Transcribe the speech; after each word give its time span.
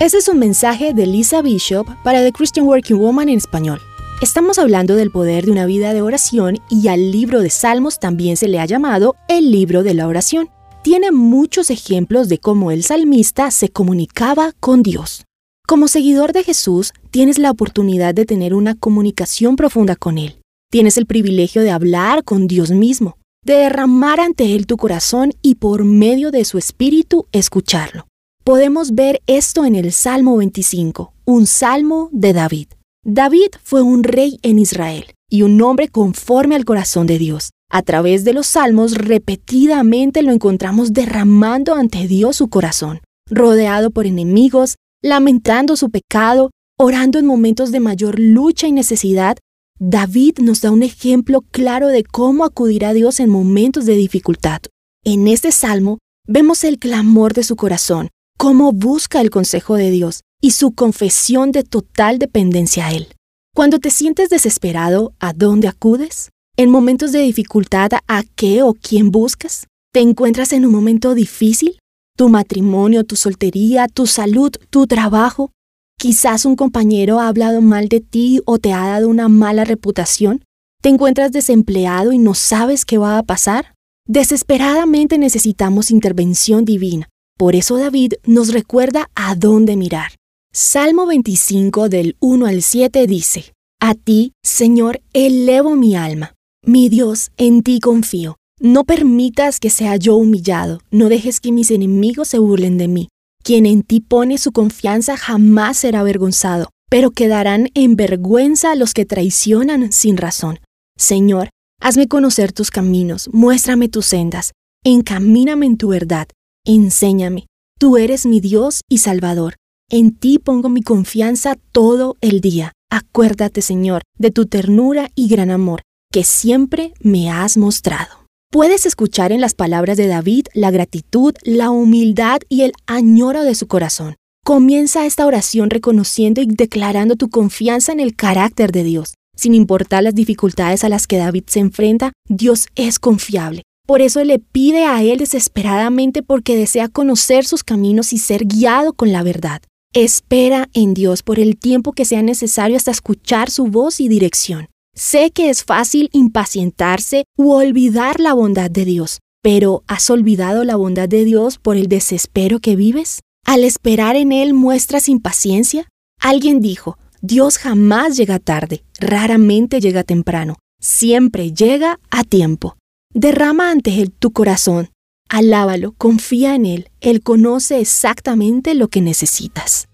Este 0.00 0.18
es 0.18 0.26
un 0.26 0.40
mensaje 0.40 0.92
de 0.92 1.06
Lisa 1.06 1.40
Bishop 1.40 1.86
para 2.02 2.20
The 2.20 2.32
Christian 2.32 2.66
Working 2.66 2.98
Woman 2.98 3.28
en 3.28 3.38
español. 3.38 3.80
Estamos 4.20 4.58
hablando 4.58 4.96
del 4.96 5.12
poder 5.12 5.44
de 5.44 5.52
una 5.52 5.66
vida 5.66 5.94
de 5.94 6.02
oración 6.02 6.58
y 6.68 6.88
al 6.88 7.12
libro 7.12 7.40
de 7.40 7.48
Salmos 7.48 8.00
también 8.00 8.36
se 8.36 8.48
le 8.48 8.58
ha 8.58 8.66
llamado 8.66 9.14
el 9.28 9.52
libro 9.52 9.84
de 9.84 9.94
la 9.94 10.08
oración. 10.08 10.50
Tiene 10.82 11.12
muchos 11.12 11.70
ejemplos 11.70 12.28
de 12.28 12.38
cómo 12.38 12.72
el 12.72 12.82
salmista 12.82 13.52
se 13.52 13.68
comunicaba 13.68 14.50
con 14.58 14.82
Dios. 14.82 15.26
Como 15.64 15.86
seguidor 15.86 16.32
de 16.32 16.42
Jesús, 16.42 16.92
tienes 17.12 17.38
la 17.38 17.52
oportunidad 17.52 18.14
de 18.14 18.26
tener 18.26 18.52
una 18.52 18.74
comunicación 18.74 19.54
profunda 19.54 19.94
con 19.94 20.18
Él. 20.18 20.40
Tienes 20.72 20.96
el 20.96 21.06
privilegio 21.06 21.62
de 21.62 21.70
hablar 21.70 22.24
con 22.24 22.48
Dios 22.48 22.72
mismo, 22.72 23.16
de 23.44 23.54
derramar 23.54 24.18
ante 24.18 24.56
Él 24.56 24.66
tu 24.66 24.76
corazón 24.76 25.32
y 25.40 25.54
por 25.54 25.84
medio 25.84 26.32
de 26.32 26.44
su 26.44 26.58
espíritu 26.58 27.28
escucharlo. 27.30 28.06
Podemos 28.44 28.94
ver 28.94 29.22
esto 29.26 29.64
en 29.64 29.74
el 29.74 29.90
Salmo 29.90 30.36
25, 30.36 31.14
un 31.24 31.46
salmo 31.46 32.10
de 32.12 32.34
David. 32.34 32.66
David 33.02 33.48
fue 33.62 33.80
un 33.80 34.04
rey 34.04 34.38
en 34.42 34.58
Israel 34.58 35.06
y 35.30 35.40
un 35.40 35.62
hombre 35.62 35.88
conforme 35.88 36.54
al 36.54 36.66
corazón 36.66 37.06
de 37.06 37.16
Dios. 37.16 37.52
A 37.70 37.80
través 37.80 38.22
de 38.22 38.34
los 38.34 38.46
salmos 38.46 38.98
repetidamente 38.98 40.20
lo 40.20 40.30
encontramos 40.30 40.92
derramando 40.92 41.74
ante 41.74 42.06
Dios 42.06 42.36
su 42.36 42.48
corazón, 42.48 43.00
rodeado 43.30 43.90
por 43.90 44.06
enemigos, 44.06 44.76
lamentando 45.02 45.74
su 45.74 45.88
pecado, 45.88 46.50
orando 46.78 47.18
en 47.18 47.24
momentos 47.24 47.72
de 47.72 47.80
mayor 47.80 48.18
lucha 48.18 48.66
y 48.66 48.72
necesidad. 48.72 49.38
David 49.80 50.40
nos 50.40 50.60
da 50.60 50.70
un 50.70 50.82
ejemplo 50.82 51.40
claro 51.50 51.88
de 51.88 52.04
cómo 52.04 52.44
acudir 52.44 52.84
a 52.84 52.92
Dios 52.92 53.20
en 53.20 53.30
momentos 53.30 53.86
de 53.86 53.94
dificultad. 53.94 54.60
En 55.02 55.28
este 55.28 55.50
salmo 55.50 55.96
vemos 56.28 56.62
el 56.64 56.78
clamor 56.78 57.32
de 57.32 57.42
su 57.42 57.56
corazón, 57.56 58.10
cómo 58.36 58.72
busca 58.72 59.20
el 59.20 59.30
consejo 59.30 59.76
de 59.76 59.90
Dios 59.90 60.22
y 60.40 60.50
su 60.50 60.72
confesión 60.72 61.52
de 61.52 61.62
total 61.62 62.18
dependencia 62.18 62.86
a 62.86 62.92
Él. 62.92 63.08
Cuando 63.54 63.78
te 63.78 63.90
sientes 63.90 64.30
desesperado, 64.30 65.14
¿a 65.20 65.32
dónde 65.32 65.68
acudes? 65.68 66.30
¿En 66.56 66.70
momentos 66.70 67.12
de 67.12 67.20
dificultad 67.20 67.90
a 68.06 68.22
qué 68.34 68.62
o 68.62 68.74
quién 68.74 69.10
buscas? 69.10 69.66
¿Te 69.92 70.00
encuentras 70.00 70.52
en 70.52 70.66
un 70.66 70.72
momento 70.72 71.14
difícil? 71.14 71.78
¿Tu 72.16 72.28
matrimonio, 72.28 73.04
tu 73.04 73.16
soltería, 73.16 73.88
tu 73.88 74.06
salud, 74.06 74.50
tu 74.70 74.86
trabajo? 74.86 75.50
Quizás 75.98 76.44
un 76.44 76.56
compañero 76.56 77.20
ha 77.20 77.28
hablado 77.28 77.60
mal 77.60 77.88
de 77.88 78.00
ti 78.00 78.40
o 78.44 78.58
te 78.58 78.72
ha 78.72 78.86
dado 78.86 79.08
una 79.08 79.28
mala 79.28 79.64
reputación. 79.64 80.44
¿Te 80.82 80.88
encuentras 80.90 81.32
desempleado 81.32 82.12
y 82.12 82.18
no 82.18 82.34
sabes 82.34 82.84
qué 82.84 82.98
va 82.98 83.18
a 83.18 83.22
pasar? 83.22 83.74
Desesperadamente 84.06 85.16
necesitamos 85.16 85.90
intervención 85.90 86.64
divina. 86.64 87.08
Por 87.36 87.56
eso 87.56 87.76
David 87.76 88.14
nos 88.24 88.52
recuerda 88.52 89.10
a 89.14 89.34
dónde 89.34 89.76
mirar. 89.76 90.12
Salmo 90.52 91.06
25 91.06 91.88
del 91.88 92.16
1 92.20 92.46
al 92.46 92.62
7 92.62 93.08
dice, 93.08 93.52
A 93.80 93.94
ti, 93.94 94.32
Señor, 94.44 95.00
elevo 95.12 95.74
mi 95.74 95.96
alma. 95.96 96.34
Mi 96.64 96.88
Dios, 96.88 97.32
en 97.36 97.62
ti 97.62 97.80
confío. 97.80 98.36
No 98.60 98.84
permitas 98.84 99.58
que 99.58 99.68
sea 99.68 99.96
yo 99.96 100.14
humillado, 100.14 100.80
no 100.92 101.08
dejes 101.08 101.40
que 101.40 101.50
mis 101.50 101.72
enemigos 101.72 102.28
se 102.28 102.38
burlen 102.38 102.78
de 102.78 102.86
mí. 102.86 103.08
Quien 103.42 103.66
en 103.66 103.82
ti 103.82 104.00
pone 104.00 104.38
su 104.38 104.52
confianza 104.52 105.16
jamás 105.16 105.78
será 105.78 106.00
avergonzado, 106.00 106.70
pero 106.88 107.10
quedarán 107.10 107.68
en 107.74 107.96
vergüenza 107.96 108.76
los 108.76 108.94
que 108.94 109.04
traicionan 109.04 109.90
sin 109.90 110.16
razón. 110.16 110.60
Señor, 110.96 111.50
hazme 111.80 112.06
conocer 112.06 112.52
tus 112.52 112.70
caminos, 112.70 113.28
muéstrame 113.32 113.88
tus 113.88 114.06
sendas, 114.06 114.52
encamíname 114.84 115.66
en 115.66 115.76
tu 115.76 115.88
verdad, 115.88 116.28
Enséñame, 116.66 117.46
tú 117.78 117.98
eres 117.98 118.24
mi 118.24 118.40
Dios 118.40 118.80
y 118.88 118.98
Salvador. 118.98 119.56
En 119.90 120.16
ti 120.16 120.38
pongo 120.38 120.70
mi 120.70 120.80
confianza 120.80 121.56
todo 121.72 122.16
el 122.22 122.40
día. 122.40 122.72
Acuérdate, 122.90 123.60
Señor, 123.60 124.00
de 124.18 124.30
tu 124.30 124.46
ternura 124.46 125.10
y 125.14 125.28
gran 125.28 125.50
amor, 125.50 125.82
que 126.10 126.24
siempre 126.24 126.94
me 127.00 127.30
has 127.30 127.58
mostrado. 127.58 128.24
Puedes 128.50 128.86
escuchar 128.86 129.30
en 129.30 129.42
las 129.42 129.52
palabras 129.52 129.98
de 129.98 130.06
David 130.06 130.46
la 130.54 130.70
gratitud, 130.70 131.34
la 131.42 131.68
humildad 131.68 132.40
y 132.48 132.62
el 132.62 132.72
añoro 132.86 133.42
de 133.42 133.54
su 133.54 133.66
corazón. 133.66 134.14
Comienza 134.42 135.04
esta 135.04 135.26
oración 135.26 135.68
reconociendo 135.68 136.40
y 136.40 136.46
declarando 136.46 137.16
tu 137.16 137.28
confianza 137.28 137.92
en 137.92 138.00
el 138.00 138.16
carácter 138.16 138.72
de 138.72 138.84
Dios. 138.84 139.14
Sin 139.36 139.54
importar 139.54 140.02
las 140.02 140.14
dificultades 140.14 140.82
a 140.82 140.88
las 140.88 141.06
que 141.06 141.18
David 141.18 141.44
se 141.46 141.60
enfrenta, 141.60 142.12
Dios 142.26 142.68
es 142.74 142.98
confiable. 142.98 143.64
Por 143.86 144.00
eso 144.00 144.24
le 144.24 144.38
pide 144.38 144.86
a 144.86 145.02
Él 145.02 145.18
desesperadamente 145.18 146.22
porque 146.22 146.56
desea 146.56 146.88
conocer 146.88 147.44
sus 147.44 147.62
caminos 147.62 148.14
y 148.14 148.18
ser 148.18 148.46
guiado 148.46 148.94
con 148.94 149.12
la 149.12 149.22
verdad. 149.22 149.60
Espera 149.92 150.68
en 150.72 150.94
Dios 150.94 151.22
por 151.22 151.38
el 151.38 151.58
tiempo 151.58 151.92
que 151.92 152.06
sea 152.06 152.22
necesario 152.22 152.76
hasta 152.78 152.90
escuchar 152.90 153.50
su 153.50 153.66
voz 153.66 154.00
y 154.00 154.08
dirección. 154.08 154.68
Sé 154.94 155.30
que 155.32 155.50
es 155.50 155.64
fácil 155.64 156.08
impacientarse 156.12 157.24
u 157.36 157.52
olvidar 157.52 158.20
la 158.20 158.32
bondad 158.32 158.70
de 158.70 158.86
Dios, 158.86 159.18
pero 159.42 159.84
¿has 159.86 160.08
olvidado 160.08 160.64
la 160.64 160.76
bondad 160.76 161.08
de 161.08 161.24
Dios 161.24 161.58
por 161.58 161.76
el 161.76 161.88
desespero 161.88 162.60
que 162.60 162.76
vives? 162.76 163.20
Al 163.44 163.64
esperar 163.64 164.16
en 164.16 164.32
Él 164.32 164.54
muestras 164.54 165.10
impaciencia. 165.10 165.88
Alguien 166.18 166.60
dijo, 166.60 166.96
Dios 167.20 167.58
jamás 167.58 168.16
llega 168.16 168.38
tarde, 168.38 168.82
raramente 168.98 169.80
llega 169.80 170.04
temprano, 170.04 170.56
siempre 170.80 171.52
llega 171.52 172.00
a 172.10 172.24
tiempo. 172.24 172.76
Derrama 173.14 173.70
ante 173.70 174.02
Él 174.02 174.10
tu 174.10 174.32
corazón, 174.32 174.90
alábalo, 175.28 175.92
confía 175.96 176.56
en 176.56 176.66
Él, 176.66 176.90
Él 177.00 177.22
conoce 177.22 177.78
exactamente 177.78 178.74
lo 178.74 178.88
que 178.88 179.00
necesitas. 179.00 179.86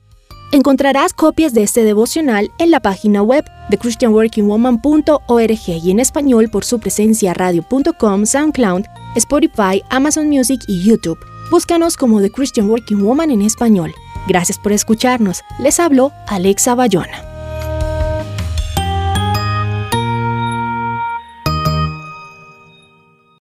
Encontrarás 0.52 1.12
copias 1.12 1.52
de 1.52 1.62
este 1.62 1.84
devocional 1.84 2.50
en 2.58 2.70
la 2.70 2.80
página 2.80 3.22
web 3.22 3.44
de 3.68 3.76
christianworkingwoman.org 3.76 5.68
y 5.68 5.90
en 5.90 6.00
español 6.00 6.48
por 6.50 6.64
su 6.64 6.80
presencia 6.80 7.34
radio.com, 7.34 8.24
SoundCloud, 8.24 8.84
Spotify, 9.16 9.82
Amazon 9.90 10.28
Music 10.28 10.62
y 10.66 10.82
YouTube. 10.82 11.18
Búscanos 11.50 11.98
como 11.98 12.22
The 12.22 12.30
Christian 12.30 12.70
Working 12.70 13.04
Woman 13.04 13.30
en 13.30 13.42
español. 13.42 13.92
Gracias 14.28 14.58
por 14.58 14.72
escucharnos. 14.72 15.42
Les 15.58 15.78
habló 15.78 16.10
Alexa 16.26 16.74
Bayona. 16.74 17.29